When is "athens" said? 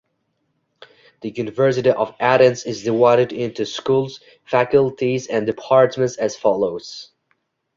2.19-2.65